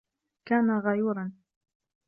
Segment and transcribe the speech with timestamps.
[0.47, 1.31] كان غيورا.